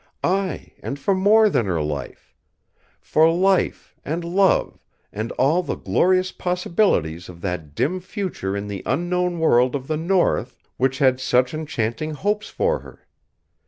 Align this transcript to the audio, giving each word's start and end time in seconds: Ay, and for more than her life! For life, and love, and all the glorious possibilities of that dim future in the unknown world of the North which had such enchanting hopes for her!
Ay, 0.23 0.71
and 0.81 0.97
for 0.97 1.13
more 1.13 1.47
than 1.47 1.67
her 1.67 1.79
life! 1.79 2.33
For 2.99 3.29
life, 3.31 3.93
and 4.03 4.23
love, 4.23 4.79
and 5.13 5.31
all 5.33 5.61
the 5.61 5.75
glorious 5.75 6.31
possibilities 6.31 7.29
of 7.29 7.39
that 7.41 7.75
dim 7.75 7.99
future 7.99 8.57
in 8.57 8.67
the 8.67 8.81
unknown 8.87 9.37
world 9.37 9.75
of 9.75 9.85
the 9.85 9.97
North 9.97 10.55
which 10.77 10.97
had 10.97 11.19
such 11.19 11.53
enchanting 11.53 12.15
hopes 12.15 12.49
for 12.49 12.79
her! 12.79 13.05